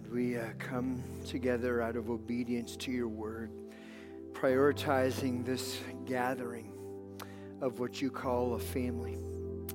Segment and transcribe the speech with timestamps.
[0.00, 3.50] God, we uh, come together out of obedience to your word,
[4.32, 6.72] prioritizing this gathering
[7.60, 9.18] of what you call a family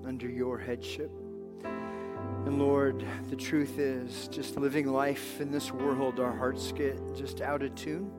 [0.04, 1.12] under your headship.
[1.64, 7.42] And Lord, the truth is, just living life in this world, our hearts get just
[7.42, 8.12] out of tune.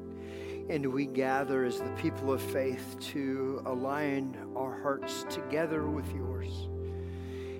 [0.68, 6.68] And we gather as the people of faith to align our hearts together with yours.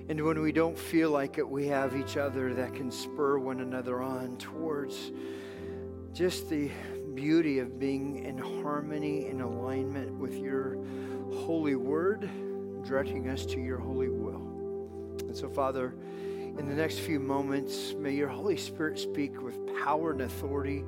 [0.09, 3.59] And when we don't feel like it, we have each other that can spur one
[3.59, 5.11] another on towards
[6.13, 6.71] just the
[7.13, 10.77] beauty of being in harmony and alignment with your
[11.33, 12.29] holy word,
[12.85, 14.41] directing us to your holy will.
[15.19, 15.93] And so, Father,
[16.57, 20.85] in the next few moments, may your Holy Spirit speak with power and authority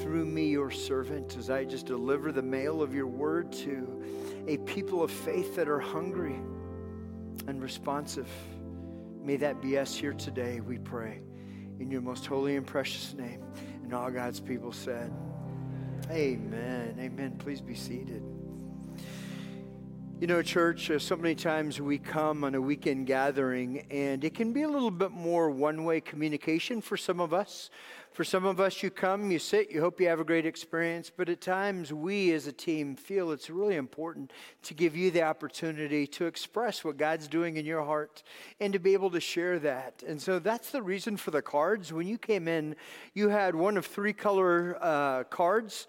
[0.00, 4.02] through me, your servant, as I just deliver the mail of your word to
[4.46, 6.36] a people of faith that are hungry
[7.48, 8.28] and responsive.
[9.22, 11.20] May that be us here today, we pray.
[11.78, 13.42] In your most holy and precious name.
[13.82, 15.12] And all God's people said,
[16.10, 16.96] Amen.
[16.98, 17.36] Amen.
[17.38, 18.22] Please be seated.
[20.20, 24.34] You know, church, uh, so many times we come on a weekend gathering, and it
[24.34, 27.70] can be a little bit more one way communication for some of us.
[28.12, 31.10] For some of us, you come, you sit, you hope you have a great experience,
[31.16, 34.30] but at times we as a team feel it's really important
[34.64, 38.22] to give you the opportunity to express what God's doing in your heart
[38.60, 40.02] and to be able to share that.
[40.06, 41.94] And so that's the reason for the cards.
[41.94, 42.76] When you came in,
[43.14, 45.86] you had one of three color uh, cards.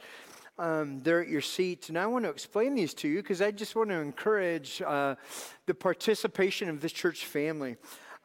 [0.58, 1.90] Um, they're at your seat.
[1.90, 5.16] And I want to explain these to you because I just want to encourage uh,
[5.66, 7.78] the participation of this church family.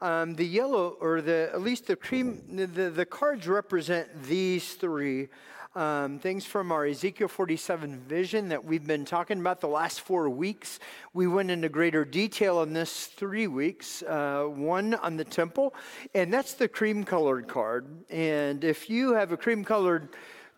[0.03, 4.75] Um, the yellow, or the at least the cream, the, the, the cards represent these
[4.75, 5.29] three
[5.77, 10.31] um, things from our Ezekiel 47 vision that we've been talking about the last four
[10.31, 10.81] weeks.
[11.13, 14.03] We went into greater detail on this three weeks.
[14.03, 15.75] Uh, one on the temple,
[16.15, 17.87] and that's the cream colored card.
[18.09, 20.09] And if you have a cream colored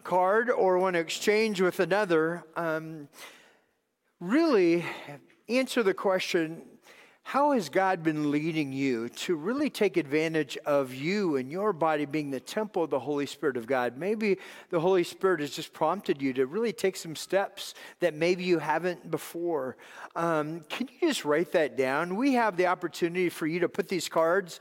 [0.09, 3.07] card or want to exchange with another, um,
[4.21, 4.83] really
[5.51, 6.63] answer the question
[7.25, 12.07] how has God been leading you to really take advantage of you and your body
[12.07, 13.99] being the temple of the Holy Spirit of God?
[13.99, 14.39] Maybe
[14.71, 18.59] the Holy Spirit has just prompted you to really take some steps that maybe you
[18.59, 19.77] haven't before.
[20.17, 22.17] Um, can you just write that down?
[22.17, 24.59] We have the opportunity for you to put these cards.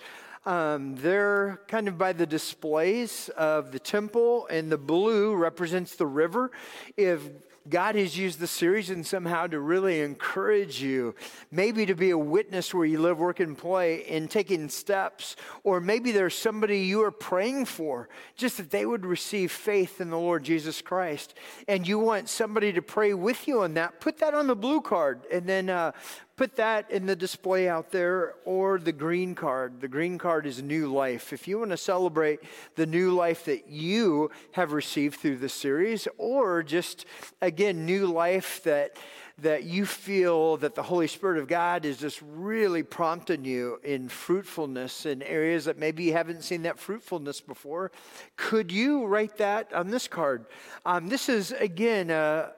[0.48, 6.08] Um, they're kind of by the displays of the temple, and the blue represents the
[6.08, 6.52] river.
[6.96, 7.22] If
[7.68, 11.16] God has used the series and somehow to really encourage you,
[11.52, 15.36] maybe to be a witness where you live, work, and play in taking steps.
[15.66, 18.08] Or maybe there's somebody you are praying for,
[18.38, 21.34] just that they would receive faith in the Lord Jesus Christ.
[21.68, 24.00] And you want somebody to pray with you on that.
[24.00, 25.92] Put that on the blue card and then uh,
[26.38, 29.82] put that in the display out there or the green card.
[29.82, 31.34] The green card is new life.
[31.34, 32.40] If you want to celebrate
[32.76, 37.06] the new life that you have received through the series, or just
[37.42, 38.96] again, new life that
[39.40, 44.10] that you feel that the Holy Spirit of God is just really prompting you in
[44.10, 47.92] fruitfulness in areas that maybe you haven't seen that fruitfulness before,
[48.36, 50.48] could you write that on this card?
[50.88, 52.54] Um, this is, again, a,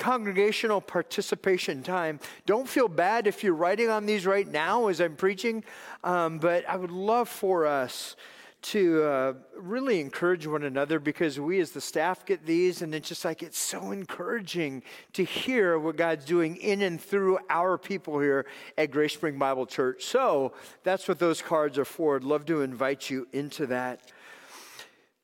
[0.00, 2.18] congregational participation time.
[2.46, 5.62] Don't feel bad if you're writing on these right now as I'm preaching,
[6.02, 8.16] um, but I would love for us
[8.62, 13.08] to uh, really encourage one another because we as the staff get these and it's
[13.08, 14.82] just like it's so encouraging
[15.14, 18.44] to hear what god's doing in and through our people here
[18.76, 20.04] at grace spring bible church.
[20.04, 20.52] So
[20.82, 22.16] that's what those cards are for.
[22.16, 24.00] I'd love to invite you into that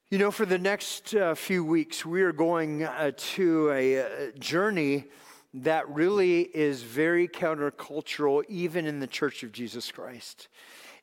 [0.09, 4.31] you know, for the next uh, few weeks, we are going uh, to a, uh,
[4.39, 5.07] journey
[5.53, 10.47] that really is very countercultural, even in the Church of Jesus Christ.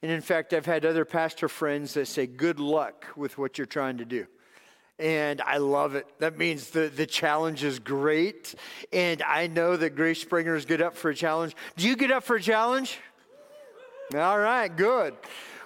[0.01, 3.67] And in fact, I've had other pastor friends that say, Good luck with what you're
[3.67, 4.25] trying to do.
[4.99, 6.07] And I love it.
[6.19, 8.55] That means the, the challenge is great.
[8.93, 11.57] And I know that Grace Springers get up for a challenge.
[11.75, 12.99] Do you get up for a challenge?
[14.15, 15.15] All right, good.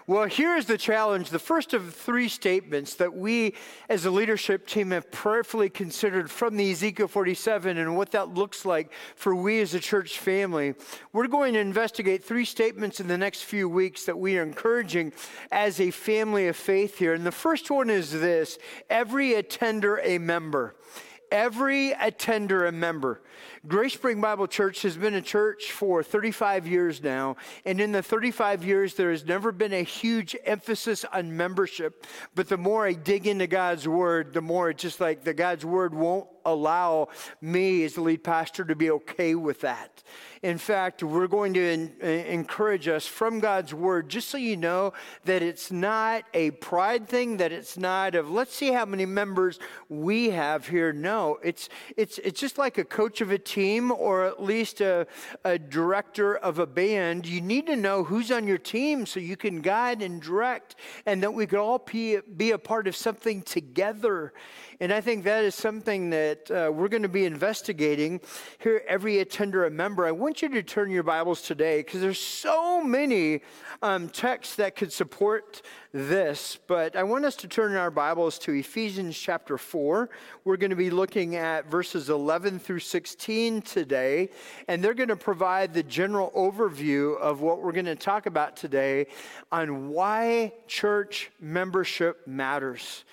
[0.10, 1.32] Well, here's the challenge.
[1.32, 3.56] The first of three statements that we
[3.90, 8.64] as a leadership team have prayerfully considered from the Ezekiel 47 and what that looks
[8.64, 10.76] like for we as a church family.
[11.12, 15.12] We're going to investigate three statements in the next few weeks that we are encouraging
[15.52, 17.14] as a family of faith here.
[17.14, 18.58] And the first one is this
[18.90, 20.78] every attender a member.
[21.32, 23.22] Every attender a member.
[23.68, 27.36] Grace Spring Bible Church has been a church for 35 years now,
[27.66, 32.06] and in the 35 years, there has never been a huge emphasis on membership.
[32.34, 35.66] But the more I dig into God's Word, the more it's just like the God's
[35.66, 37.10] Word won't allow
[37.42, 40.04] me as the lead pastor to be okay with that.
[40.44, 44.94] In fact, we're going to in, encourage us from God's word, just so you know
[45.26, 49.60] that it's not a pride thing, that it's not of let's see how many members
[49.90, 50.94] we have here.
[50.94, 55.08] No, it's it's it's just like a coach of a team or at least a,
[55.44, 57.26] a director of a band.
[57.26, 61.22] You need to know who's on your team so you can guide and direct, and
[61.24, 64.34] that we could all be, be a part of something together.
[64.80, 68.22] And I think that is something that uh, we're going to be investigating
[68.60, 70.06] here, every attender a member.
[70.06, 73.42] I want you to turn your Bibles today because there's so many
[73.82, 75.62] um, texts that could support
[75.98, 80.10] this, but I want us to turn our Bibles to Ephesians chapter 4.
[80.44, 84.30] We're going to be looking at verses 11 through 16 today,
[84.68, 88.56] and they're going to provide the general overview of what we're going to talk about
[88.56, 89.08] today
[89.52, 93.04] on why church membership matters.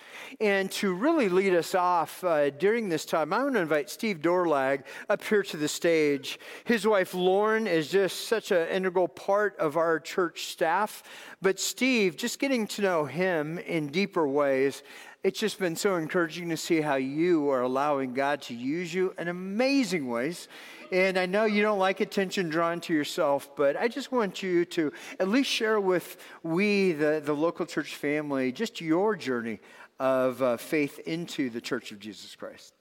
[0.40, 4.18] And to really lead us off uh, during this time, I want to invite Steve
[4.18, 6.38] Dorlag up here to the stage.
[6.64, 11.02] His wife Lauren is just such an integral part of our church staff.
[11.40, 14.82] But Steve, just getting to know him in deeper ways,
[15.22, 19.14] it's just been so encouraging to see how you are allowing God to use you
[19.18, 20.48] in amazing ways.
[20.92, 24.64] And I know you don't like attention drawn to yourself, but I just want you
[24.66, 29.60] to at least share with we, the, the local church family, just your journey
[29.98, 32.74] of uh, faith into the Church of Jesus Christ.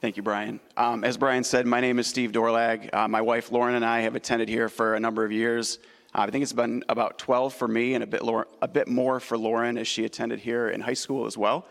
[0.00, 0.60] Thank you, Brian.
[0.76, 2.92] Um, as Brian said, my name is Steve Dorlag.
[2.92, 5.78] Uh, my wife Lauren and I have attended here for a number of years.
[6.14, 8.22] Uh, I think it's been about 12 for me and a bit,
[8.62, 11.66] a bit more for Lauren as she attended here in high school as well.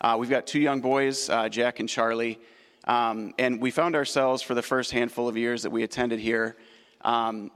[0.00, 2.38] Uh, we've got two young boys, uh, Jack and Charlie,
[2.84, 6.56] um, and we found ourselves for the first handful of years that we attended here.
[7.02, 7.50] Um,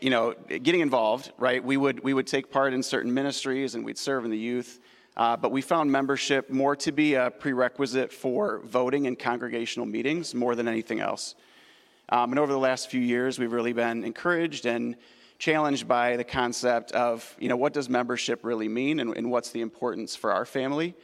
[0.00, 1.64] you know, getting involved, right?
[1.64, 4.78] We would we would take part in certain ministries and we'd serve in the youth.
[5.16, 10.34] Uh, but we found membership more to be a prerequisite for voting in congregational meetings
[10.34, 11.34] more than anything else.
[12.08, 14.96] Um, and over the last few years, we've really been encouraged and
[15.38, 19.50] challenged by the concept of, you know, what does membership really mean and, and what's
[19.50, 20.94] the importance for our family?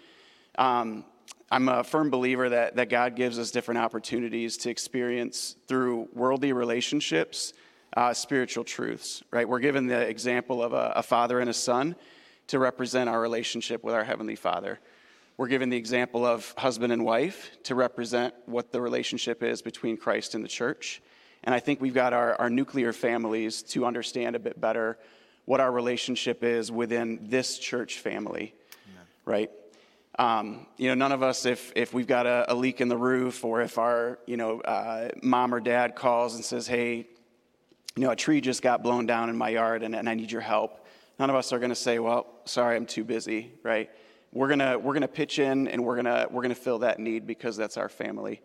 [0.56, 1.04] Um,
[1.50, 6.52] I'm a firm believer that, that God gives us different opportunities to experience through worldly
[6.52, 7.52] relationships,
[7.96, 9.48] uh, spiritual truths, right?
[9.48, 11.96] We're given the example of a, a father and a son
[12.46, 14.78] to represent our relationship with our Heavenly Father.
[15.36, 19.96] We're given the example of husband and wife to represent what the relationship is between
[19.96, 21.02] Christ and the church.
[21.44, 24.98] And I think we've got our, our nuclear families to understand a bit better
[25.46, 28.54] what our relationship is within this church family,
[28.92, 29.06] Amen.
[29.24, 29.50] right?
[30.18, 32.96] Um, you know, none of us, if, if we've got a, a, leak in the
[32.96, 37.06] roof or if our, you know, uh, mom or dad calls and says, hey,
[37.96, 40.30] you know, a tree just got blown down in my yard and, and I need
[40.30, 40.80] your help
[41.20, 43.90] None of us are going to say, well, sorry, I'm too busy, right?
[44.32, 46.98] We're going to we're gonna pitch in and we're going to we're gonna fill that
[46.98, 48.40] need because that's our family.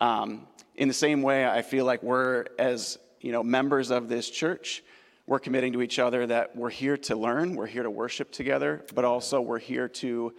[0.00, 4.28] Um, in the same way, I feel like we're, as you know, members of this
[4.28, 4.82] church,
[5.26, 8.84] we're committing to each other that we're here to learn, we're here to worship together,
[8.94, 10.34] but also we're here to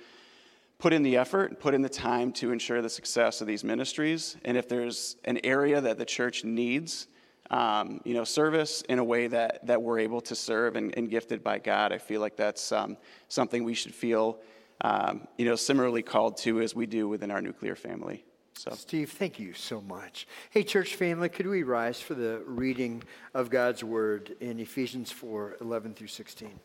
[0.78, 3.63] put in the effort, and put in the time to ensure the success of these
[3.63, 4.36] ministries.
[4.44, 7.08] And if there's an area that the church needs
[7.51, 11.10] um, you know, service in a way that, that we're able to serve and, and
[11.10, 11.92] gifted by God.
[11.92, 12.98] I feel like that's um,
[13.28, 14.40] something we should feel,
[14.81, 18.25] um, you know, similarly called to as we do within our nuclear family.
[18.57, 18.72] So.
[18.72, 20.28] Steve, thank you so much.
[20.50, 23.04] Hey, church family, could we rise for the reading
[23.34, 26.57] of God's word in Ephesians 4 11 through 16?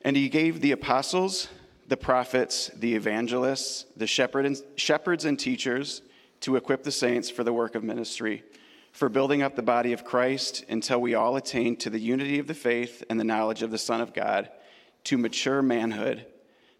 [0.00, 1.48] And he gave the apostles,
[1.88, 6.00] the prophets, the evangelists, the shepherd and, shepherds and teachers
[6.40, 8.44] to equip the saints for the work of ministry,
[8.92, 12.46] for building up the body of Christ until we all attain to the unity of
[12.46, 14.48] the faith and the knowledge of the Son of God,
[15.04, 16.24] to mature manhood,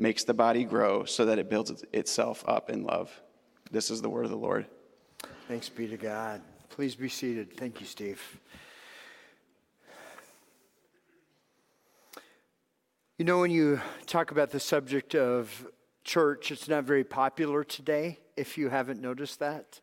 [0.00, 3.10] makes the body grow so that it builds itself up in love.
[3.70, 4.66] This is the word of the Lord.
[5.46, 6.40] Thanks be to God.
[6.70, 7.56] Please be seated.
[7.56, 8.20] Thank you, Steve.
[13.18, 15.66] You know, when you talk about the subject of
[16.04, 19.80] church, it's not very popular today, if you haven't noticed that.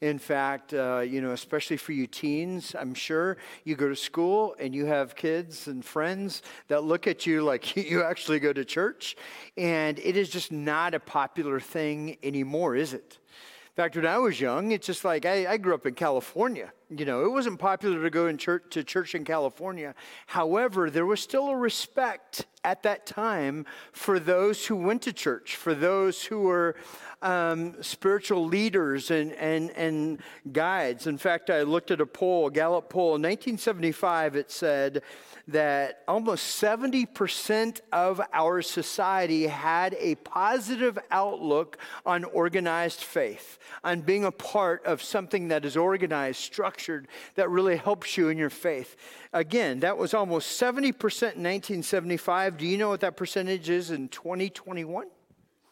[0.00, 4.54] In fact, uh, you know, especially for you teens, I'm sure you go to school
[4.60, 8.64] and you have kids and friends that look at you like you actually go to
[8.64, 9.16] church.
[9.56, 13.18] And it is just not a popular thing anymore, is it?
[13.78, 16.72] In fact, when I was young, it's just like I, I, grew up in California.
[16.90, 19.94] You know, it wasn't popular to go in church, to church in California.
[20.26, 25.54] However, there was still a respect at that time for those who went to church,
[25.54, 26.74] for those who were
[27.22, 30.20] um, spiritual leaders and, and, and
[30.52, 31.06] guides.
[31.06, 34.36] In fact, I looked at a poll, a Gallup poll in 1975.
[34.36, 35.02] It said
[35.48, 44.24] that almost 70% of our society had a positive outlook on organized faith, on being
[44.24, 48.96] a part of something that is organized, structured, that really helps you in your faith.
[49.32, 52.58] Again, that was almost 70% in 1975.
[52.58, 55.06] Do you know what that percentage is in 2021?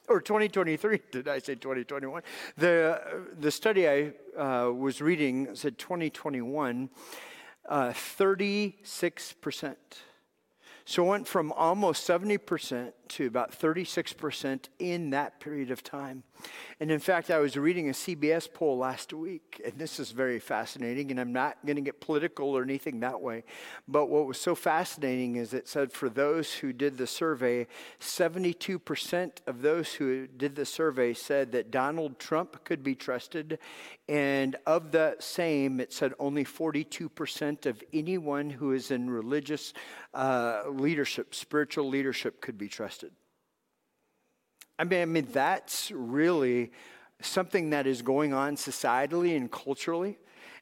[0.08, 2.22] Or 2023, did I say 2021?
[2.56, 6.90] The, the study I uh, was reading said 2021
[7.68, 9.76] uh, 36%.
[10.88, 16.22] So it went from almost 70% to about 36% in that period of time.
[16.78, 20.38] And in fact, I was reading a CBS poll last week, and this is very
[20.38, 23.44] fascinating, and I'm not going to get political or anything that way.
[23.88, 27.66] But what was so fascinating is it said for those who did the survey,
[27.98, 33.58] 72% of those who did the survey said that Donald Trump could be trusted.
[34.06, 39.72] And of the same, it said only 42% of anyone who is in religious
[40.12, 43.12] uh, leadership, spiritual leadership, could be trusted.
[44.78, 46.70] I mean, I mean, that's really
[47.22, 50.18] something that is going on societally and culturally.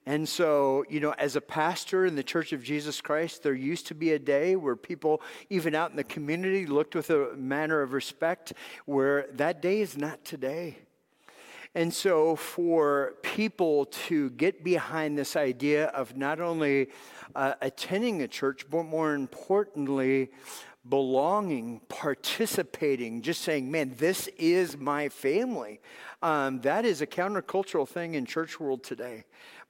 [0.07, 3.87] And so, you know, as a pastor in the Church of Jesus Christ, there used
[3.89, 7.81] to be a day where people, even out in the community, looked with a manner
[7.81, 8.53] of respect,
[8.85, 10.79] where that day is not today.
[11.75, 16.91] And so, for people to get behind this idea of not only
[17.35, 20.31] uh, attending a church, but more importantly,
[20.89, 25.81] belonging, participating, just saying, man, this is my family.
[26.23, 29.25] Um, that is a countercultural thing in church world today.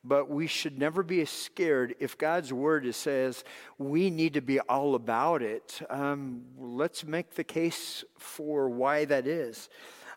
[0.06, 3.42] But we should never be scared if God's word says
[3.78, 5.80] we need to be all about it.
[5.88, 9.70] Um, let's make the case for why that is.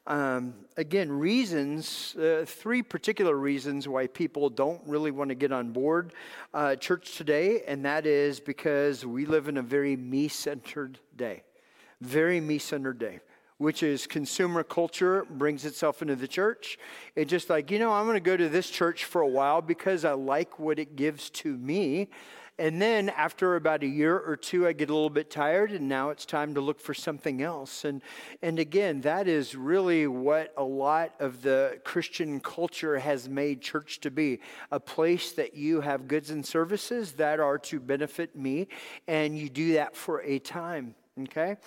[0.07, 5.71] Um, again, reasons, uh, three particular reasons why people don't really want to get on
[5.71, 6.13] board
[6.53, 11.43] uh, church today, and that is because we live in a very me centered day.
[11.99, 13.19] Very me centered day
[13.57, 16.77] which is consumer culture brings itself into the church.
[17.15, 19.61] It's just like, you know, I'm going to go to this church for a while
[19.61, 22.09] because I like what it gives to me.
[22.59, 25.87] And then after about a year or two, I get a little bit tired, and
[25.87, 27.85] now it's time to look for something else.
[27.85, 28.01] And,
[28.41, 33.99] and again, that is really what a lot of the Christian culture has made church
[34.01, 34.39] to be
[34.71, 38.67] a place that you have goods and services that are to benefit me,
[39.07, 40.95] and you do that for a time.
[41.25, 41.57] Okay?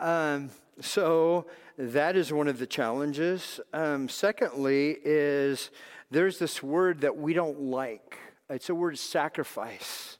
[0.00, 0.50] Um,
[0.80, 1.46] so
[1.78, 3.60] that is one of the challenges.
[3.72, 5.70] Um, secondly, is
[6.10, 8.18] there's this word that we don't like.
[8.50, 10.18] It's a word sacrifice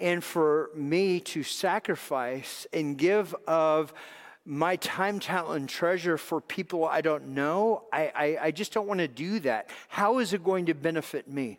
[0.00, 3.92] and for me to sacrifice and give of
[4.46, 8.86] my time, talent, and treasure for people I don't know, I, I, I just don't
[8.86, 9.70] want to do that.
[9.88, 11.58] How is it going to benefit me?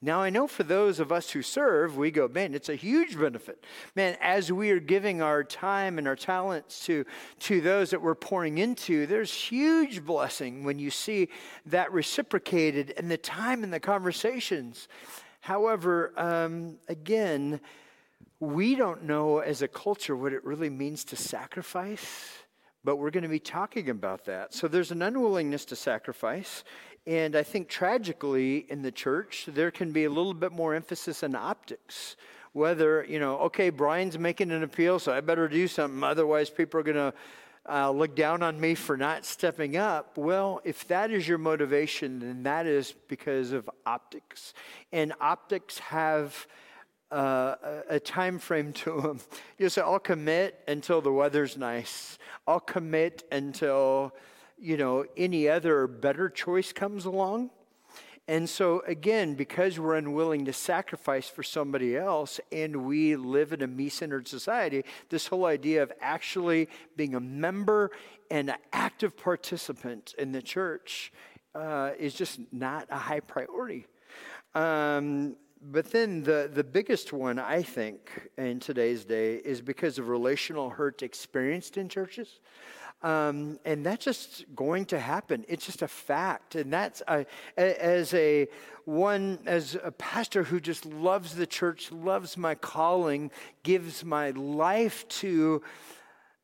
[0.00, 3.18] Now, I know for those of us who serve, we go, man, it's a huge
[3.18, 3.64] benefit.
[3.94, 7.04] Man, as we are giving our time and our talents to,
[7.40, 11.28] to those that we're pouring into, there's huge blessing when you see
[11.66, 14.88] that reciprocated and the time and the conversations.
[15.44, 17.60] However, um, again,
[18.40, 22.30] we don't know as a culture what it really means to sacrifice,
[22.82, 24.54] but we're going to be talking about that.
[24.54, 26.64] So there's an unwillingness to sacrifice.
[27.06, 31.22] And I think tragically in the church, there can be a little bit more emphasis
[31.22, 32.16] on optics.
[32.54, 36.80] Whether, you know, okay, Brian's making an appeal, so I better do something, otherwise people
[36.80, 37.12] are going to
[37.68, 40.18] uh, look down on me for not stepping up.
[40.18, 44.52] Well, if that is your motivation, then that is because of optics.
[44.92, 46.46] And optics have
[47.10, 47.54] uh,
[47.88, 49.20] a time frame to them.
[49.58, 52.18] You say, I'll commit until the weather's nice.
[52.46, 54.12] I'll commit until,
[54.58, 57.50] you know, any other better choice comes along.
[58.26, 63.60] And so, again, because we're unwilling to sacrifice for somebody else and we live in
[63.60, 67.90] a me centered society, this whole idea of actually being a member
[68.30, 71.12] and an active participant in the church
[71.54, 73.86] uh, is just not a high priority.
[74.54, 80.08] Um, but then the, the biggest one, I think, in today's day is because of
[80.08, 82.40] relational hurt experienced in churches.
[83.04, 85.44] Um, and that's just going to happen.
[85.46, 86.54] It's just a fact.
[86.54, 87.26] And that's a,
[87.58, 88.48] as a
[88.86, 93.30] one, as a pastor who just loves the church, loves my calling,
[93.62, 95.62] gives my life to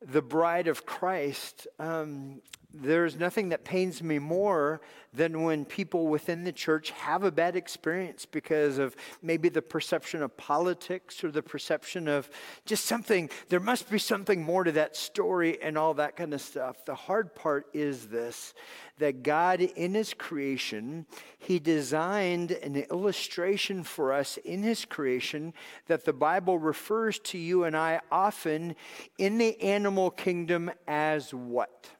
[0.03, 1.67] the bride of Christ.
[1.79, 4.81] Um, there's nothing that pains me more
[5.13, 10.23] than when people within the church have a bad experience because of maybe the perception
[10.23, 12.31] of politics or the perception of
[12.67, 13.29] just something.
[13.49, 16.85] There must be something more to that story and all that kind of stuff.
[16.85, 18.55] The hard part is this
[18.99, 21.07] that God, in His creation,
[21.39, 25.55] He designed an illustration for us in His creation
[25.87, 28.77] that the Bible refers to you and I often
[29.19, 31.91] in the animal kingdom as what?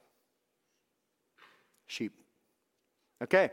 [1.91, 2.13] Sheep.
[3.21, 3.51] Okay.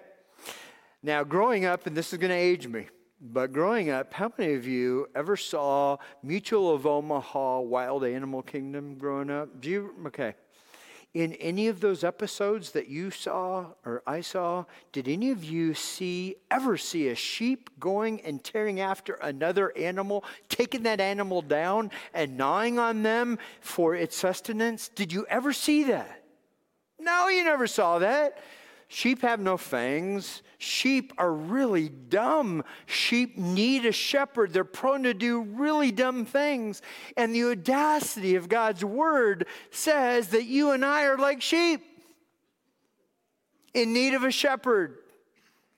[1.03, 2.87] Now, growing up, and this is going to age me,
[3.21, 8.97] but growing up, how many of you ever saw Mutual of Omaha Wild Animal Kingdom
[8.97, 9.61] growing up?
[9.61, 9.95] Do you?
[10.07, 10.35] Okay.
[11.15, 15.75] In any of those episodes that you saw or I saw, did any of you
[15.75, 21.91] see ever see a sheep going and tearing after another animal, taking that animal down
[22.15, 24.89] and gnawing on them for its sustenance?
[24.89, 26.18] Did you ever see that?
[26.99, 28.39] No, you never saw that.
[28.89, 30.43] Sheep have no fangs.
[30.57, 32.65] Sheep are really dumb.
[32.87, 34.53] Sheep need a shepherd.
[34.53, 36.81] They're prone to do really dumb things.
[37.17, 41.83] And the audacity of God's word says that you and I are like sheep
[43.75, 44.99] in need of a shepherd.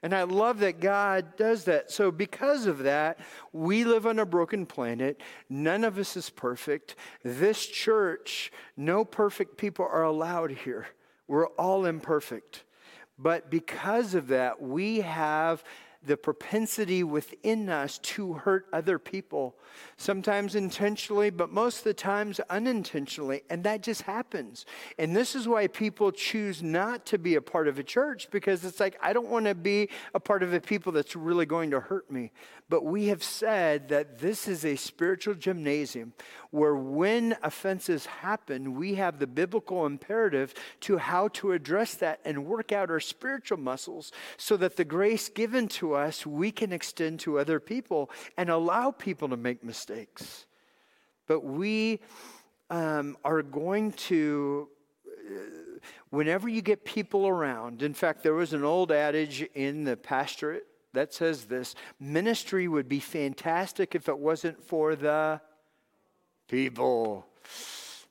[0.03, 1.91] And I love that God does that.
[1.91, 3.19] So, because of that,
[3.53, 5.21] we live on a broken planet.
[5.51, 6.95] None of us is perfect.
[7.23, 10.87] This church, no perfect people are allowed here.
[11.31, 12.65] We're all imperfect.
[13.17, 15.63] But because of that, we have
[16.03, 19.55] the propensity within us to hurt other people,
[19.99, 23.43] sometimes intentionally, but most of the times unintentionally.
[23.51, 24.65] And that just happens.
[24.99, 28.65] And this is why people choose not to be a part of a church because
[28.65, 31.71] it's like, I don't want to be a part of a people that's really going
[31.73, 32.33] to hurt me.
[32.71, 36.15] But we have said that this is a spiritual gymnasium
[36.51, 42.47] where when offenses happen, we have the biblical imperative to how to address that and
[42.47, 47.39] work out our spiritual muscles so that the grace given us we can extend to
[47.39, 50.47] other people and allow people to make mistakes.
[51.27, 52.01] But we
[52.71, 54.69] um, are going to
[55.09, 55.33] uh,
[56.11, 60.67] whenever you get people around, in fact, there was an old adage in the pastorate
[60.93, 65.41] that says this ministry would be fantastic if it wasn't for the
[66.49, 67.27] people.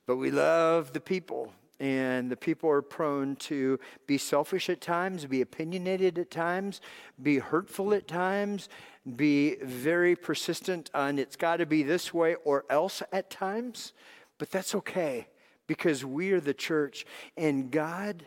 [0.05, 1.53] But we love the people.
[1.79, 6.81] And the people are prone to be selfish at times, be opinionated at times,
[7.21, 8.67] be hurtful at times,
[9.15, 13.93] be very persistent on it's got to be this way or else at times.
[14.37, 15.27] But that's okay
[15.67, 17.05] because we are the church
[17.37, 18.25] and God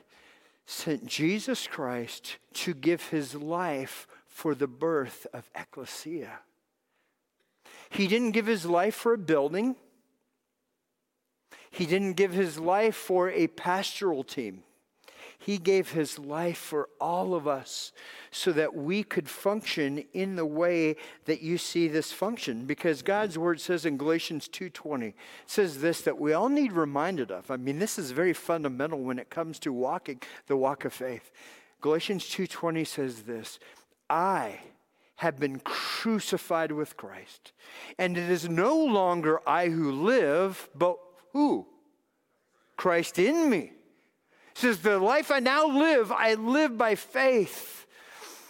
[0.64, 6.30] sent Jesus Christ to give his life for the birth of ekklesia.
[7.90, 9.76] He didn't give his life for a building.
[11.72, 14.62] He didn't give his life for a pastoral team.
[15.38, 17.92] He gave his life for all of us
[18.30, 23.36] so that we could function in the way that you see this function because God's
[23.36, 25.14] word says in Galatians 2:20
[25.46, 27.50] says this that we all need reminded of.
[27.50, 31.32] I mean this is very fundamental when it comes to walking the walk of faith.
[31.80, 33.58] Galatians 2:20 says this,
[34.08, 34.60] I
[35.16, 37.52] have been crucified with Christ.
[37.98, 40.98] And it is no longer I who live, but
[41.32, 41.66] who?
[42.76, 43.72] Christ in me.
[44.54, 47.86] Says, The life I now live, I live by faith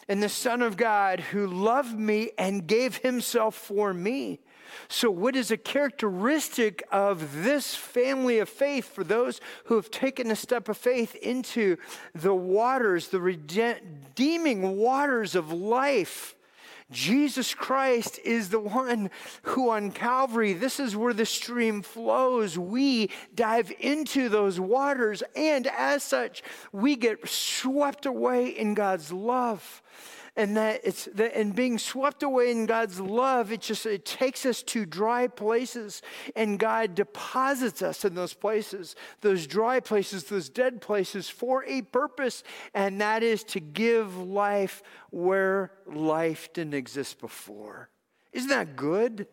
[0.09, 4.41] in the Son of God who loved me and gave himself for me.
[4.89, 10.31] So, what is a characteristic of this family of faith for those who have taken
[10.31, 11.77] a step of faith into
[12.15, 16.35] the waters, the redeeming waters of life?
[16.93, 19.11] Jesus Christ is the one
[19.43, 22.59] who on Calvary, this is where the stream flows.
[22.59, 29.83] We dive into those waters, and as such, we get swept away in God's love
[30.37, 34.47] and that it's that and being swept away in God's love, it just it takes
[34.47, 36.01] us to dry places,
[36.35, 41.83] and God deposits us in those places, those dry places, those dead places for a
[41.83, 42.43] purpose,
[42.73, 47.91] and that is to give life where life didn't exist before.
[48.33, 49.27] Isn't that good?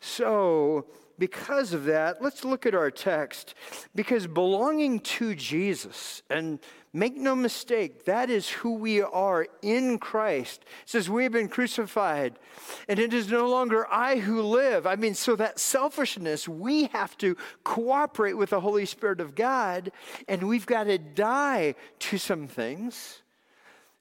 [0.00, 0.86] So,
[1.18, 3.54] because of that, let's look at our text.
[3.94, 6.60] Because belonging to Jesus, and
[6.92, 10.62] make no mistake, that is who we are in Christ.
[10.62, 12.38] It says, We have been crucified,
[12.88, 14.86] and it is no longer I who live.
[14.86, 19.90] I mean, so that selfishness, we have to cooperate with the Holy Spirit of God,
[20.28, 23.22] and we've got to die to some things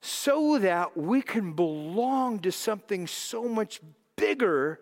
[0.01, 3.81] so that we can belong to something so much
[4.15, 4.79] bigger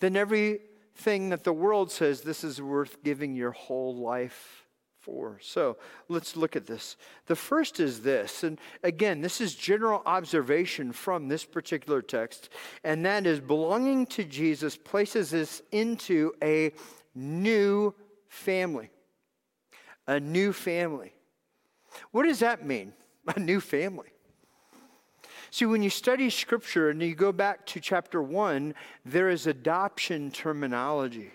[0.00, 0.16] than
[1.02, 4.66] everything that the world says this is worth giving your whole life
[5.00, 5.36] for.
[5.42, 5.76] So
[6.08, 6.96] let's look at this.
[7.26, 12.50] The first is this, and again, this is general observation from this particular text,
[12.84, 16.70] and that is belonging to Jesus places us into a
[17.16, 17.92] new
[18.28, 18.88] family.
[20.06, 21.14] A new family.
[22.12, 22.92] What does that mean?
[23.36, 24.11] A new family.
[25.52, 30.30] See, when you study scripture and you go back to chapter one, there is adoption
[30.30, 31.30] terminology.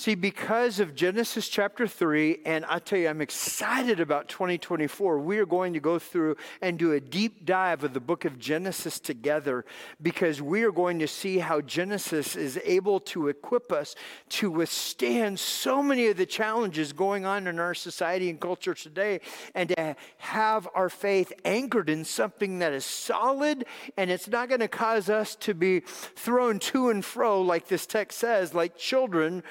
[0.00, 5.18] See, because of Genesis chapter 3, and I tell you, I'm excited about 2024.
[5.18, 8.38] We are going to go through and do a deep dive of the book of
[8.38, 9.66] Genesis together
[10.00, 13.94] because we are going to see how Genesis is able to equip us
[14.30, 19.20] to withstand so many of the challenges going on in our society and culture today
[19.54, 23.66] and to have our faith anchored in something that is solid
[23.98, 27.84] and it's not going to cause us to be thrown to and fro, like this
[27.84, 29.42] text says, like children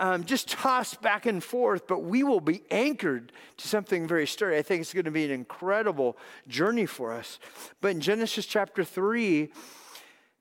[0.00, 4.56] um, just tossed back and forth, but we will be anchored to something very sturdy.
[4.56, 7.38] I think it's going to be an incredible journey for us.
[7.80, 9.50] But in Genesis chapter 3,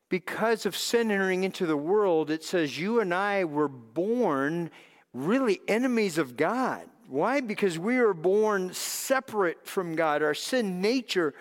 [0.10, 4.72] because of sin entering into the world, it says you and I were born
[5.14, 6.84] really enemies of God.
[7.08, 7.42] Why?
[7.42, 10.22] Because we are born separate from God.
[10.22, 11.34] Our sin nature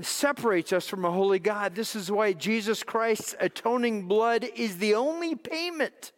[0.00, 1.74] separates us from a holy God.
[1.74, 6.12] This is why Jesus Christ's atoning blood is the only payment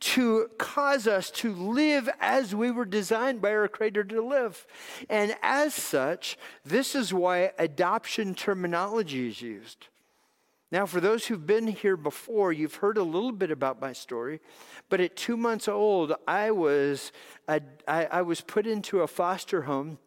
[0.00, 4.66] to cause us to live as we were designed by our Creator to live.
[5.08, 9.88] And as such, this is why adoption terminology is used.
[10.72, 14.40] Now, for those who've been here before, you've heard a little bit about my story.
[14.88, 17.12] But at two months old, I was,
[17.46, 19.98] I, I was put into a foster home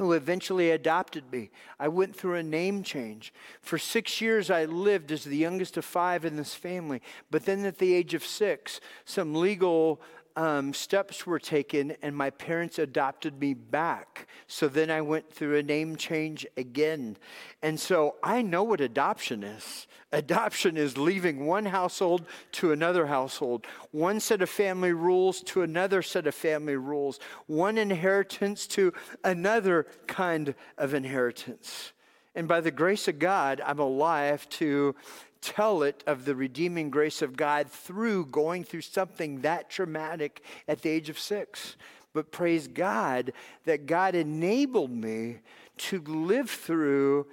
[0.00, 1.50] who eventually adopted me.
[1.78, 3.34] I went through a name change.
[3.60, 7.02] For six years, I lived as the youngest of five in this family.
[7.30, 10.00] But then at the age of six, some legal
[10.36, 14.26] um, steps were taken, and my parents adopted me back.
[14.46, 17.16] So then I went through a name change again.
[17.62, 19.86] And so I know what adoption is.
[20.12, 26.02] Adoption is leaving one household to another household, one set of family rules to another
[26.02, 31.92] set of family rules, one inheritance to another kind of inheritance.
[32.34, 34.94] And by the grace of God, I'm alive to
[35.40, 40.82] tell it of the redeeming grace of God through going through something that traumatic at
[40.82, 41.76] the age of six.
[42.12, 43.32] But praise God
[43.64, 45.38] that God enabled me
[45.78, 47.26] to live through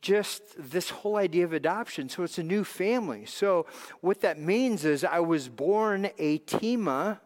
[0.00, 2.08] just this whole idea of adoption.
[2.08, 3.24] So it's a new family.
[3.26, 3.66] So
[4.00, 7.20] what that means is I was born a Tema,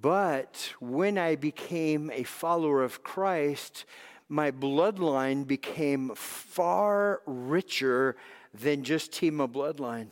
[0.00, 3.84] but when I became a follower of Christ,
[4.28, 8.16] my bloodline became far richer
[8.54, 10.08] than just Tema bloodline.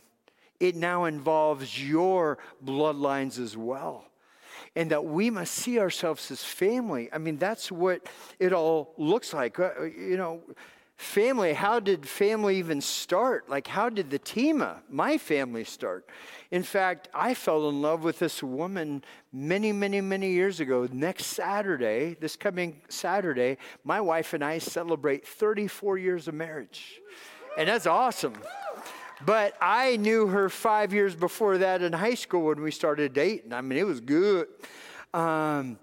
[0.59, 4.05] It now involves your bloodlines as well.
[4.75, 7.09] And that we must see ourselves as family.
[7.11, 8.07] I mean, that's what
[8.39, 9.57] it all looks like.
[9.59, 10.41] Uh, you know,
[10.97, 13.49] family, how did family even start?
[13.49, 16.07] Like, how did the Tema, my family, start?
[16.51, 20.87] In fact, I fell in love with this woman many, many, many years ago.
[20.91, 27.01] Next Saturday, this coming Saturday, my wife and I celebrate 34 years of marriage
[27.59, 28.35] and that's awesome.
[29.25, 33.51] But I knew her five years before that in high school when we started dating.
[33.51, 34.47] I mean, it was good.
[35.13, 35.77] Um,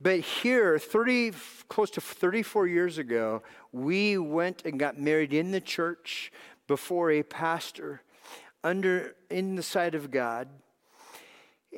[0.00, 1.32] but here, 30,
[1.68, 6.32] close to 34 years ago, we went and got married in the church
[6.66, 8.00] before a pastor
[8.64, 10.48] under in the sight of God.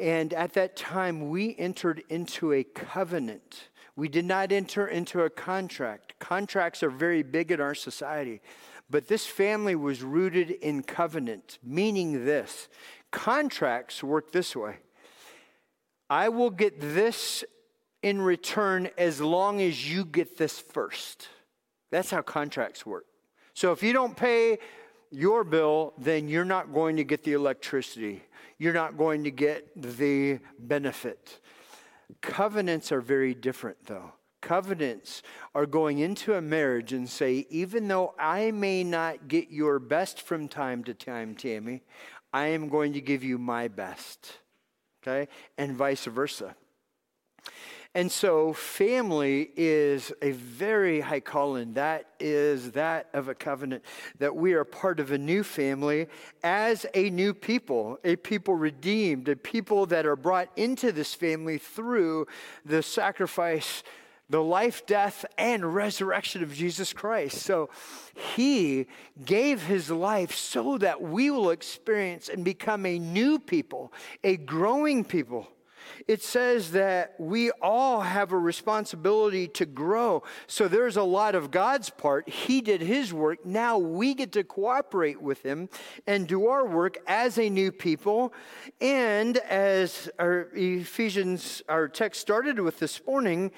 [0.01, 3.69] And at that time, we entered into a covenant.
[3.97, 6.15] We did not enter into a contract.
[6.21, 8.41] Contracts are very big in our society.
[8.91, 12.69] But this family was rooted in covenant, meaning this
[13.11, 14.77] contracts work this way
[16.11, 17.45] I will get this
[18.03, 21.29] in return as long as you get this first.
[21.91, 23.07] That's how contracts work.
[23.55, 24.59] So if you don't pay
[25.11, 28.23] your bill, then you're not going to get the electricity.
[28.59, 31.41] You're not going to get the benefit.
[32.21, 34.13] Covenants are very different, though
[34.45, 35.23] covenants
[35.55, 40.21] are going into a marriage and say, even though I may not get your best
[40.21, 41.83] from time to time, Tammy,
[42.33, 44.39] I am going to give you my best.
[45.03, 45.29] Okay?
[45.57, 46.55] And vice versa.
[47.97, 51.75] And so, family is a very high calling.
[51.75, 53.85] That is that of a covenant,
[54.19, 56.09] that we are part of a new family
[56.43, 61.57] as a new people, a people redeemed, a people that are brought into this family
[61.57, 62.27] through
[62.65, 63.85] the sacrifice
[64.31, 67.43] the life, death, and resurrection of Jesus Christ.
[67.43, 67.69] So
[68.35, 68.87] he
[69.25, 75.05] gave his life so that we will experience and become a new people, a growing
[75.05, 75.49] people.
[76.07, 80.23] it says that we all have a responsibility to grow.
[80.47, 82.29] So there's a lot of God's part.
[82.29, 83.45] He did his work.
[83.45, 85.69] Now we get to cooperate with him
[86.07, 88.33] and do our work as a new people.
[88.81, 93.51] And as our Ephesians, our text started with this morning,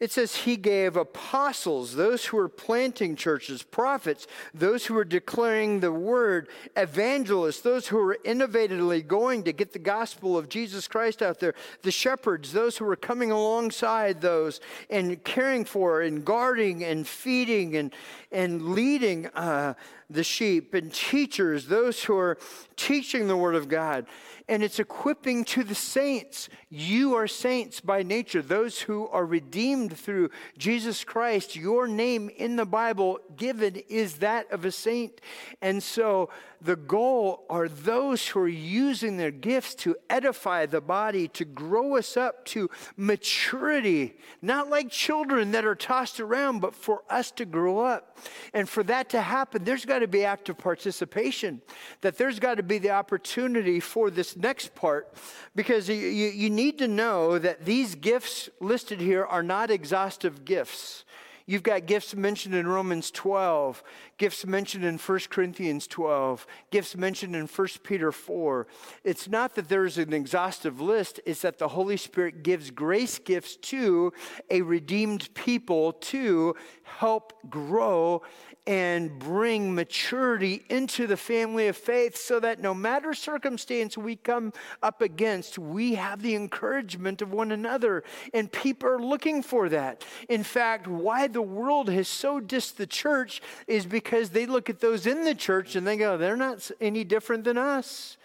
[0.00, 5.78] it says he gave apostles, those who were planting churches, prophets, those who were declaring
[5.80, 11.22] the word, evangelists, those who were innovatively going to get the gospel of Jesus Christ
[11.22, 16.82] out there, the shepherds, those who were coming alongside those and caring for and guarding
[16.82, 17.94] and feeding and,
[18.32, 19.74] and leading uh,
[20.10, 22.36] the sheep, and teachers, those who are
[22.76, 24.06] teaching the word of God
[24.48, 26.48] and it's equipping to the saints.
[26.68, 31.56] You are saints by nature, those who are redeemed through Jesus Christ.
[31.56, 35.20] Your name in the Bible given is that of a saint.
[35.62, 36.28] And so
[36.60, 41.96] the goal are those who are using their gifts to edify the body, to grow
[41.96, 47.44] us up to maturity, not like children that are tossed around, but for us to
[47.44, 48.18] grow up.
[48.54, 51.60] And for that to happen, there's got to be active participation,
[52.00, 55.12] that there's got to be the opportunity for this next part,
[55.54, 61.04] because you, you, need to know that these gifts listed here are not exhaustive gifts.
[61.46, 63.82] You've got gifts mentioned in Romans 12,
[64.16, 68.66] gifts mentioned in 1 Corinthians 12, gifts mentioned in 1 Peter 4.
[69.04, 73.56] It's not that there's an exhaustive list, it's that the Holy Spirit gives grace gifts
[73.56, 74.14] to
[74.48, 78.22] a redeemed people to help grow
[78.66, 84.52] and bring maturity into the family of faith so that no matter circumstance we come
[84.82, 88.02] up against, we have the encouragement of one another.
[88.32, 90.04] And people are looking for that.
[90.28, 94.80] In fact, why the world has so dissed the church is because they look at
[94.80, 98.16] those in the church and they go, they're not any different than us.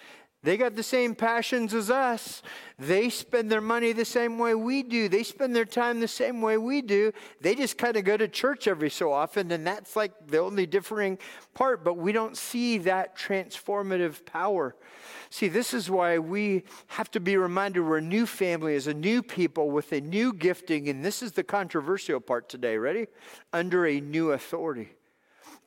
[0.41, 2.41] They got the same passions as us.
[2.77, 5.09] They spend their money the same way we do.
[5.09, 7.11] They spend their time the same way we do.
[7.41, 10.65] They just kind of go to church every so often, and that's like the only
[10.65, 11.17] differing
[11.53, 14.77] part, but we don't see that transformative power.
[15.29, 18.93] See, this is why we have to be reminded we're a new family as a
[18.93, 22.77] new people with a new gifting, and this is the controversial part today.
[22.77, 23.07] Ready?
[23.51, 24.93] Under a new authority.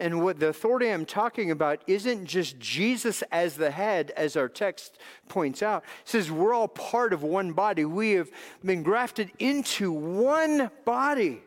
[0.00, 4.48] And what the authority I'm talking about isn't just Jesus as the head, as our
[4.48, 5.84] text points out.
[6.02, 7.84] It says we're all part of one body.
[7.84, 8.30] We have
[8.64, 11.42] been grafted into one body.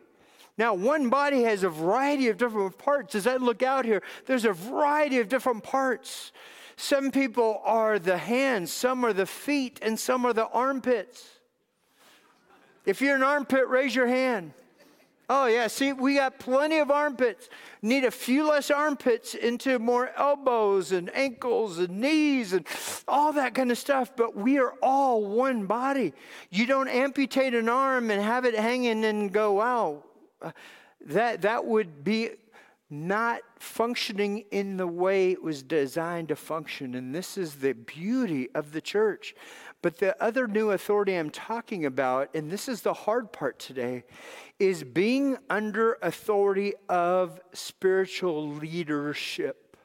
[0.58, 3.14] Now, one body has a variety of different parts.
[3.14, 6.32] As I look out here, there's a variety of different parts.
[6.76, 11.28] Some people are the hands, some are the feet, and some are the armpits.
[12.86, 14.52] If you're an armpit, raise your hand.
[15.28, 15.66] Oh, yeah.
[15.66, 17.48] See, we got plenty of armpits.
[17.82, 22.64] Need a few less armpits into more elbows and ankles and knees and
[23.08, 24.12] all that kind of stuff.
[24.14, 26.14] But we are all one body.
[26.50, 30.04] You don't amputate an arm and have it hanging and go, wow.
[31.06, 32.30] That, that would be
[32.88, 36.94] not functioning in the way it was designed to function.
[36.94, 39.34] And this is the beauty of the church.
[39.82, 44.04] But the other new authority I'm talking about, and this is the hard part today,
[44.58, 49.76] is being under authority of spiritual leadership.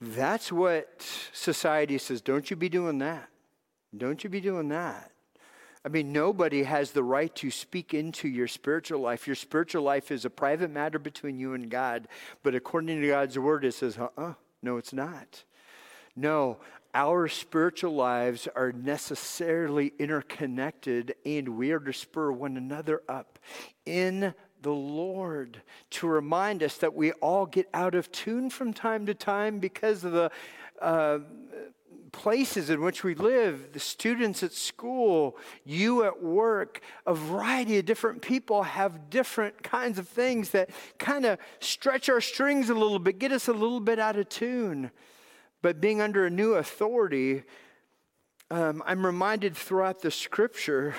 [0.00, 1.02] That's what
[1.32, 2.20] society says.
[2.20, 3.28] Don't you be doing that.
[3.96, 5.12] Don't you be doing that.
[5.84, 9.26] I mean, nobody has the right to speak into your spiritual life.
[9.26, 12.06] Your spiritual life is a private matter between you and God.
[12.42, 15.44] But according to God's word, it says, uh uh-uh, uh, no, it's not.
[16.14, 16.58] No,
[16.94, 23.38] our spiritual lives are necessarily interconnected, and we are to spur one another up
[23.86, 29.06] in the Lord to remind us that we all get out of tune from time
[29.06, 30.30] to time because of the
[30.80, 31.18] uh,
[32.12, 37.86] places in which we live, the students at school, you at work, a variety of
[37.86, 42.98] different people have different kinds of things that kind of stretch our strings a little
[42.98, 44.90] bit, get us a little bit out of tune.
[45.62, 47.44] But being under a new authority,
[48.50, 50.94] um, I'm reminded throughout the scripture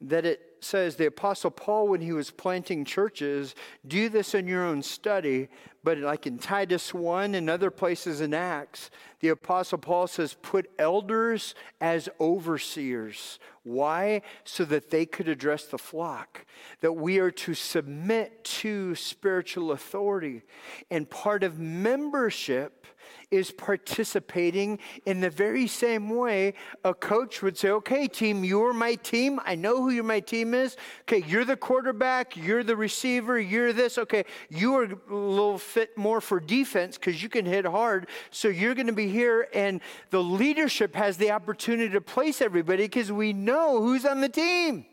[0.00, 3.54] that it says the Apostle Paul, when he was planting churches,
[3.86, 5.48] do this in your own study.
[5.82, 10.70] But like in Titus 1 and other places in Acts, the Apostle Paul says, put
[10.78, 13.38] elders as overseers.
[13.62, 14.22] Why?
[14.44, 16.46] So that they could address the flock.
[16.80, 20.42] That we are to submit to spiritual authority.
[20.90, 22.86] And part of membership
[23.30, 28.94] is participating in the very same way a coach would say, Okay, team, you're my
[28.96, 29.40] team.
[29.44, 30.76] I know who my team is?
[31.02, 33.98] Okay, you're the quarterback, you're the receiver, you're this.
[33.98, 38.08] Okay, you are a little fit more for defense because you can hit hard.
[38.30, 42.84] So you're going to be here, and the leadership has the opportunity to place everybody
[42.84, 44.86] because we know who's on the team.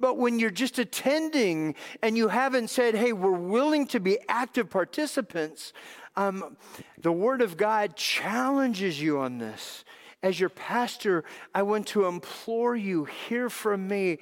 [0.00, 4.70] But when you're just attending and you haven't said, hey, we're willing to be active
[4.70, 5.74] participants,
[6.20, 6.56] um,
[7.00, 9.84] the Word of God challenges you on this.
[10.22, 14.18] As your pastor, I want to implore you, hear from me,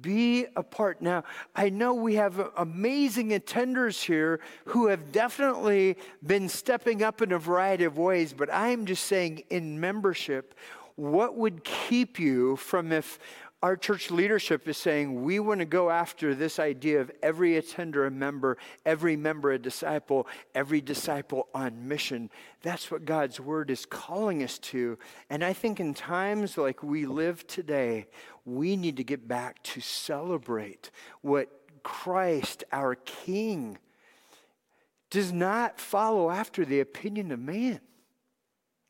[0.00, 1.02] be a part.
[1.02, 1.24] Now,
[1.56, 7.38] I know we have amazing attenders here who have definitely been stepping up in a
[7.38, 10.54] variety of ways, but I'm just saying in membership,
[10.94, 13.18] what would keep you from if
[13.62, 18.06] our church leadership is saying we want to go after this idea of every attender
[18.06, 22.30] a member, every member a disciple, every disciple on mission.
[22.62, 24.98] That's what God's word is calling us to.
[25.28, 28.06] And I think in times like we live today,
[28.46, 31.48] we need to get back to celebrate what
[31.82, 33.78] Christ, our King,
[35.10, 37.80] does not follow after the opinion of man.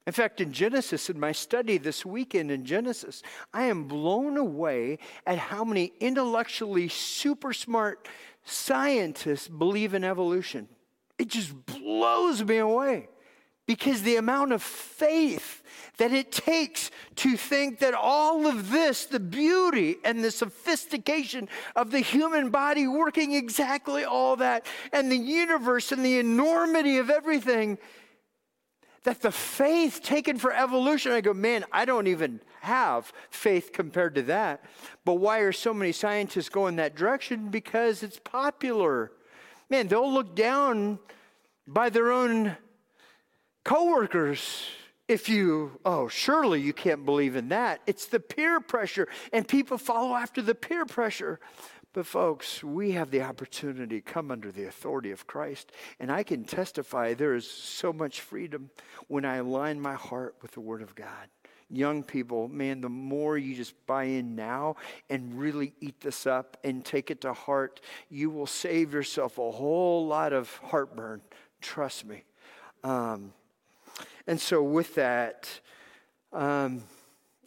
[0.07, 4.99] In fact, in Genesis, in my study this weekend in Genesis, I am blown away
[5.27, 8.09] at how many intellectually super smart
[8.45, 10.69] scientists believe in evolution.
[11.19, 13.09] It just blows me away
[13.67, 15.63] because the amount of faith
[15.99, 21.91] that it takes to think that all of this, the beauty and the sophistication of
[21.91, 27.79] the human body working exactly all that, and the universe and the enormity of everything
[29.05, 34.15] that the faith taken for evolution, I go, man, I don't even have faith compared
[34.17, 34.65] to that.
[35.05, 37.49] But why are so many scientists going that direction?
[37.49, 39.13] Because it's popular.
[39.71, 40.99] Man, they'll look down
[41.67, 42.57] by their own
[43.65, 44.67] coworkers
[45.09, 47.81] if you, oh, surely you can't believe in that.
[47.87, 51.41] It's the peer pressure, and people follow after the peer pressure.
[51.93, 55.73] But, folks, we have the opportunity to come under the authority of Christ.
[55.99, 58.71] And I can testify there is so much freedom
[59.09, 61.29] when I align my heart with the Word of God.
[61.69, 64.77] Young people, man, the more you just buy in now
[65.09, 69.51] and really eat this up and take it to heart, you will save yourself a
[69.51, 71.21] whole lot of heartburn.
[71.61, 72.23] Trust me.
[72.85, 73.33] Um,
[74.27, 75.49] and so, with that,
[76.33, 76.83] um,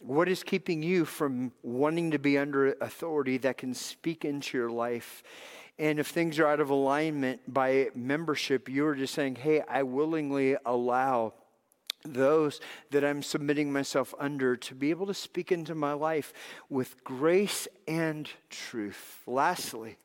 [0.06, 4.70] what is keeping you from wanting to be under authority that can speak into your
[4.70, 5.22] life?
[5.78, 10.56] And if things are out of alignment by membership, you're just saying, hey, I willingly
[10.64, 11.32] allow
[12.04, 16.34] those that I'm submitting myself under to be able to speak into my life
[16.68, 19.20] with grace and truth.
[19.26, 19.96] Lastly,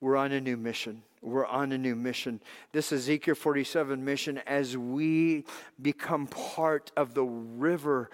[0.00, 1.02] we're on a new mission.
[1.20, 2.40] We're on a new mission.
[2.72, 5.44] This Ezekiel 47 mission as we
[5.80, 8.08] become part of the river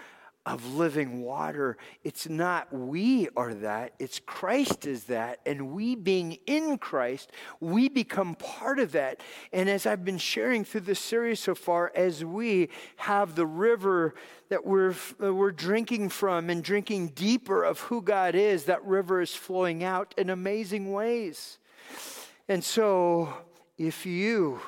[0.48, 1.76] of living water.
[2.04, 5.40] It's not we are that, it's Christ is that.
[5.44, 7.30] And we being in Christ,
[7.60, 9.20] we become part of that.
[9.52, 14.14] And as I've been sharing through this series so far, as we have the river
[14.48, 19.34] that we're, we're drinking from and drinking deeper of who God is, that river is
[19.34, 21.58] flowing out in amazing ways.
[22.48, 23.34] And so,
[23.76, 24.60] if you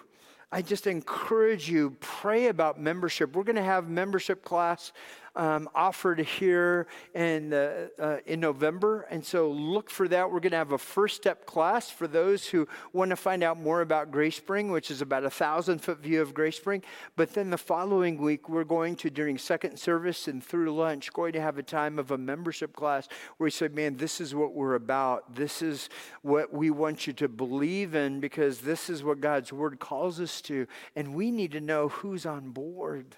[0.52, 3.36] I just encourage you, pray about membership.
[3.36, 4.92] We're going to have membership class
[5.36, 9.06] um, offered here in, uh, uh, in November.
[9.10, 10.30] And so look for that.
[10.30, 13.58] We're going to have a first step class for those who want to find out
[13.58, 16.82] more about Grace Spring, which is about a thousand foot view of Grace Spring.
[17.16, 21.32] But then the following week, we're going to, during second service and through lunch, going
[21.32, 24.54] to have a time of a membership class where we say, man, this is what
[24.54, 25.34] we're about.
[25.34, 25.88] This is
[26.22, 30.40] what we want you to believe in because this is what God's word calls us
[30.42, 30.66] to.
[30.96, 33.16] And we need to know who's on board.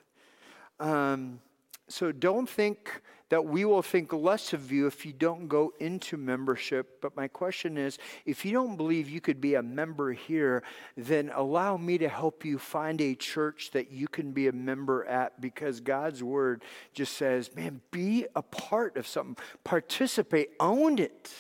[0.81, 1.40] Um,
[1.93, 6.19] so don't think that we will think less of you if you don't go into
[6.19, 7.01] membership.
[7.01, 10.63] But my question is if you don't believe you could be a member here,
[10.99, 15.07] then allow me to help you find a church that you can be a member
[15.07, 21.33] at because God's word just says, man, be a part of something, participate, own it.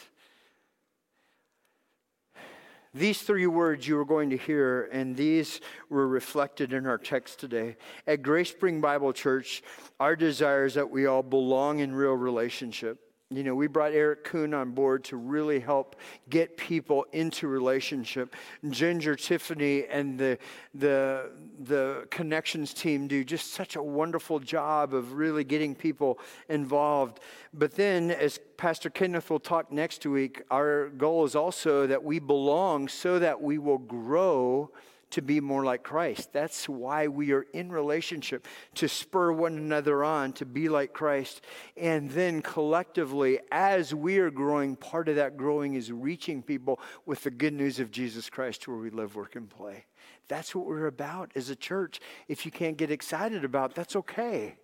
[2.94, 7.40] These three words you are going to hear, and these were reflected in our text
[7.40, 7.76] today.
[8.06, 9.62] At Grace Spring Bible Church,
[9.98, 13.11] our desire is that we all belong in real relationship.
[13.36, 15.96] You know, we brought Eric Kuhn on board to really help
[16.28, 18.36] get people into relationship.
[18.68, 20.38] Ginger, Tiffany, and the,
[20.74, 27.20] the, the connections team do just such a wonderful job of really getting people involved.
[27.54, 32.18] But then, as Pastor Kenneth will talk next week, our goal is also that we
[32.18, 34.70] belong so that we will grow
[35.12, 36.32] to be more like Christ.
[36.32, 41.42] That's why we are in relationship to spur one another on to be like Christ.
[41.76, 47.22] And then collectively, as we are growing, part of that growing is reaching people with
[47.22, 49.84] the good news of Jesus Christ where we live, work, and play.
[50.28, 52.00] That's what we're about as a church.
[52.26, 54.56] If you can't get excited about, that's okay.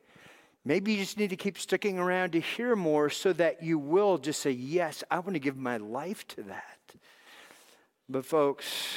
[0.65, 4.19] Maybe you just need to keep sticking around to hear more so that you will
[4.19, 6.95] just say, Yes, I want to give my life to that.
[8.09, 8.97] But, folks,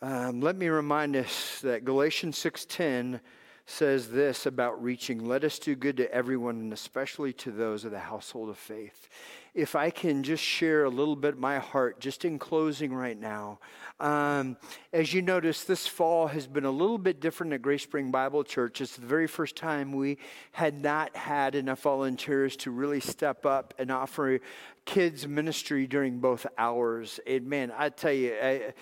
[0.00, 3.20] um, let me remind us that Galatians 6:10
[3.66, 7.90] says this about reaching let us do good to everyone and especially to those of
[7.90, 9.08] the household of faith.
[9.54, 13.58] If i can just share a little bit my heart just in closing right now
[14.00, 14.56] um,
[14.92, 18.44] as you notice this fall has been a little bit different at grace spring bible
[18.44, 18.80] church.
[18.80, 20.16] It's the very first time we
[20.52, 24.38] had not had enough volunteers to really step up and offer
[24.86, 27.20] kids ministry during both hours.
[27.26, 28.72] And man i tell you I,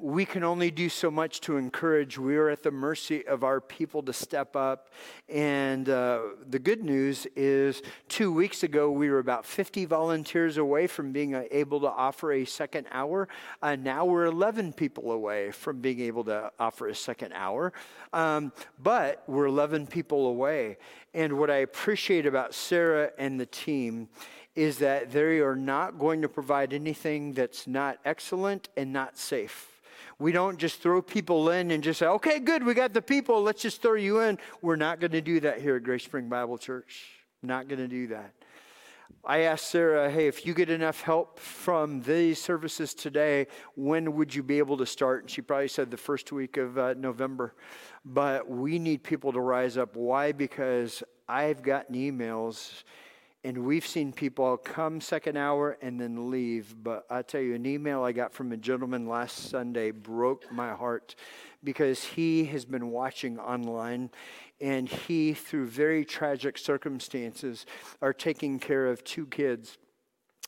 [0.00, 2.18] we can only do so much to encourage.
[2.18, 4.90] We are at the mercy of our people to step up.
[5.28, 10.86] And uh, the good news is, two weeks ago, we were about 50 volunteers away
[10.86, 13.28] from being uh, able to offer a second hour.
[13.62, 17.72] Uh, now we're 11 people away from being able to offer a second hour.
[18.12, 18.52] Um,
[18.82, 20.78] but we're 11 people away.
[21.12, 24.08] And what I appreciate about Sarah and the team
[24.54, 29.80] is that they are not going to provide anything that's not excellent and not safe.
[30.18, 33.42] We don't just throw people in and just say, okay, good, we got the people,
[33.42, 34.38] let's just throw you in.
[34.62, 37.04] We're not going to do that here at Grace Spring Bible Church.
[37.42, 38.32] Not going to do that.
[39.26, 44.34] I asked Sarah, hey, if you get enough help from these services today, when would
[44.34, 45.22] you be able to start?
[45.22, 47.54] And she probably said the first week of uh, November.
[48.04, 49.96] But we need people to rise up.
[49.96, 50.32] Why?
[50.32, 52.82] Because I've gotten emails
[53.44, 56.74] and we've seen people come second hour and then leave.
[56.82, 60.72] But I tell you, an email I got from a gentleman last Sunday broke my
[60.72, 61.14] heart
[61.62, 64.10] because he has been watching online
[64.62, 67.66] and he, through very tragic circumstances,
[68.00, 69.76] are taking care of two kids.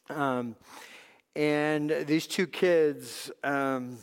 [0.09, 0.57] Um,
[1.35, 3.99] and these two kids, um,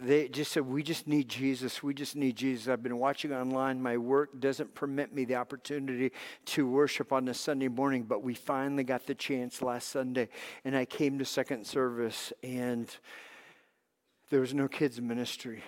[0.00, 1.82] they just said, We just need Jesus.
[1.82, 2.68] We just need Jesus.
[2.68, 3.80] I've been watching online.
[3.80, 6.12] My work doesn't permit me the opportunity
[6.46, 10.28] to worship on a Sunday morning, but we finally got the chance last Sunday.
[10.64, 12.88] And I came to second service, and
[14.30, 15.62] there was no kids' ministry.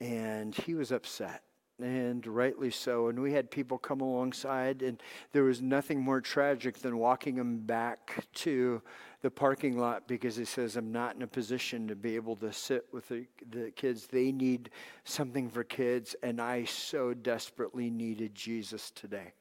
[0.00, 1.42] And he was upset
[1.82, 3.08] and rightly so.
[3.08, 5.02] And we had people come alongside, and
[5.32, 8.82] there was nothing more tragic than walking them back to
[9.22, 12.52] the parking lot because he says, I'm not in a position to be able to
[12.52, 14.08] sit with the, the kids.
[14.08, 14.70] They need
[15.04, 19.32] something for kids, and I so desperately needed Jesus today.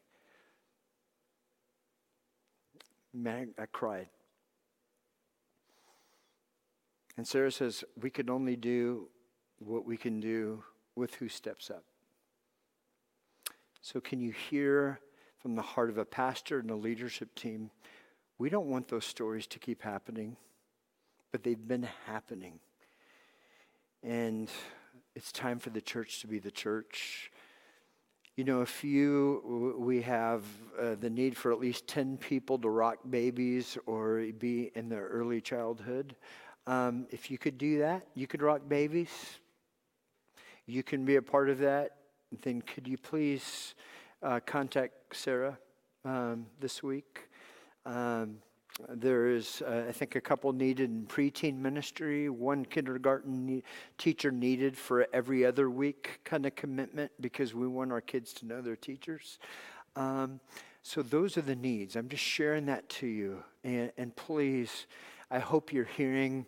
[3.14, 4.08] Man, I cried.
[7.18, 9.08] And Sarah says, We can only do
[9.60, 10.64] what we can do
[10.96, 11.84] with who steps up.
[13.82, 15.00] So, can you hear
[15.40, 17.72] from the heart of a pastor and a leadership team?
[18.42, 20.36] We don't want those stories to keep happening,
[21.32, 22.60] but they've been happening.
[24.02, 24.50] And
[25.16, 27.30] it's time for the church to be the church.
[28.36, 30.44] You know, if you, we have
[30.82, 35.06] uh, the need for at least 10 people to rock babies or be in their
[35.06, 36.16] early childhood.
[36.66, 39.12] Um, if you could do that, you could rock babies.
[40.66, 41.92] You can be a part of that
[42.42, 43.76] then could you please
[44.24, 45.60] uh, contact Sarah
[46.06, 47.28] um, this week?
[47.86, 48.38] Um,
[48.90, 53.64] there is, uh, I think, a couple needed in preteen ministry, one kindergarten ne-
[53.98, 58.46] teacher needed for every other week kind of commitment because we want our kids to
[58.46, 59.40] know their teachers.
[59.96, 60.40] Um,
[60.84, 61.96] so those are the needs.
[61.96, 63.44] I'm just sharing that to you.
[63.64, 64.88] And, and please,
[65.30, 66.46] I hope you're hearing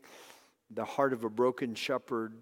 [0.71, 2.34] the heart of a broken shepherd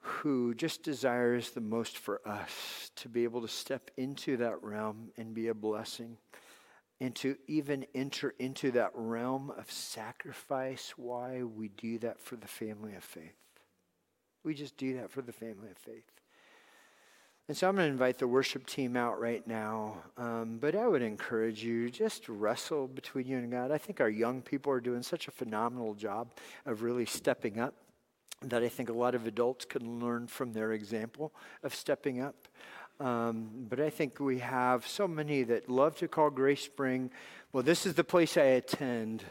[0.00, 5.08] who just desires the most for us to be able to step into that realm
[5.16, 6.16] and be a blessing
[7.00, 10.94] and to even enter into that realm of sacrifice.
[10.96, 13.36] Why we do that for the family of faith.
[14.44, 16.04] We just do that for the family of faith.
[17.48, 19.98] And so I'm going to invite the worship team out right now.
[20.16, 23.70] Um, but I would encourage you just wrestle between you and God.
[23.70, 26.32] I think our young people are doing such a phenomenal job
[26.64, 27.74] of really stepping up
[28.42, 31.32] that I think a lot of adults can learn from their example
[31.62, 32.48] of stepping up.
[32.98, 37.10] Um, but I think we have so many that love to call Grace Spring.
[37.52, 39.22] Well, this is the place I attend.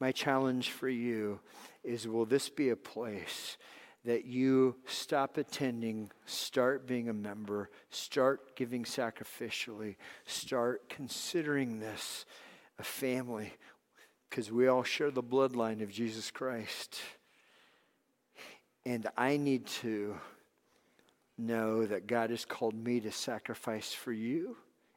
[0.00, 1.38] My challenge for you
[1.84, 3.56] is will this be a place
[4.04, 9.96] that you stop attending, start being a member, start giving sacrificially,
[10.26, 12.26] start considering this
[12.78, 13.52] a family,
[14.28, 17.00] because we all share the bloodline of Jesus Christ.
[18.84, 20.16] And I need to
[21.38, 24.56] know that God has called me to sacrifice for you,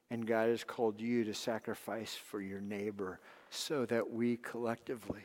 [0.10, 3.20] and God has called you to sacrifice for your neighbor
[3.50, 5.24] so that we collectively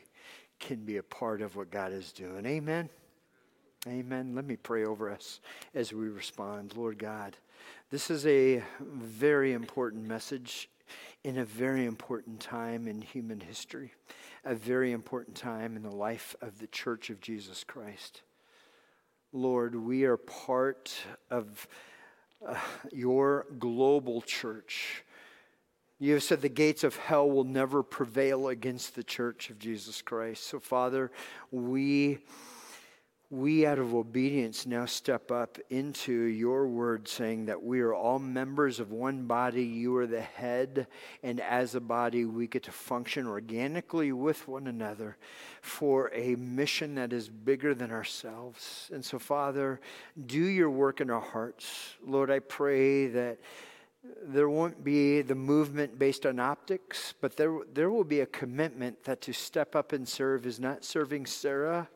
[0.59, 2.45] can be a part of what God is doing.
[2.45, 2.89] Amen.
[3.87, 4.33] Amen.
[4.33, 5.41] Let me pray over us
[5.75, 6.73] as we respond.
[6.75, 7.35] Lord God,
[7.89, 10.69] this is a very important message
[11.23, 13.93] in a very important time in human history,
[14.45, 18.21] a very important time in the life of the Church of Jesus Christ.
[19.35, 20.95] Lord, we are part
[21.31, 21.67] of
[22.47, 22.53] uh,
[22.91, 25.03] your global church.
[25.97, 30.03] You have said the gates of hell will never prevail against the church of Jesus
[30.03, 30.45] Christ.
[30.45, 31.11] So, Father,
[31.49, 32.19] we
[33.33, 38.19] we, out of obedience, now step up into your word, saying that we are all
[38.19, 39.63] members of one body.
[39.63, 40.85] You are the head,
[41.23, 45.17] and as a body, we get to function organically with one another
[45.63, 48.91] for a mission that is bigger than ourselves.
[48.93, 49.81] And so, Father,
[50.27, 51.95] do your work in our hearts.
[52.05, 53.39] Lord, I pray that
[54.21, 59.05] there won't be the movement based on optics, but there, there will be a commitment
[59.05, 61.89] that to step up and serve is not serving Sarah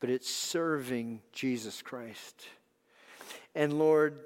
[0.00, 2.46] but it's serving Jesus Christ.
[3.54, 4.18] And Lord,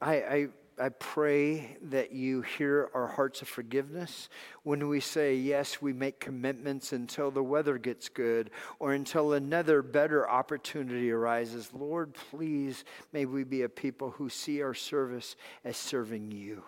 [0.00, 0.48] I, I,
[0.78, 4.28] I pray that you hear our hearts of forgiveness
[4.62, 9.82] when we say, yes, we make commitments until the weather gets good or until another
[9.82, 11.70] better opportunity arises.
[11.72, 16.62] Lord, please, may we be a people who see our service as serving you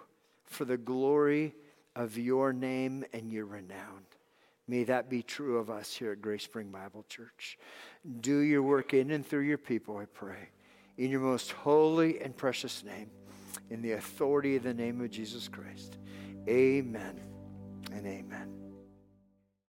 [0.45, 1.55] for the glory
[1.95, 4.05] of your name and your renown.
[4.69, 7.59] May that be true of us here at Grace Spring Bible Church.
[8.21, 10.51] Do your work in and through your people, I pray.
[10.99, 13.11] In your most holy and precious name,
[13.71, 15.97] in the authority of the name of Jesus Christ.
[16.47, 17.19] Amen
[17.93, 18.68] and amen.